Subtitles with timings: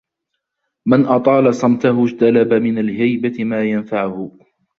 [0.87, 4.37] مَنْ أَطَالَ صَمْتَهُ اجْتَلَبَ مِنْ الْهَيْبَةِ مَا يَنْفَعُهُ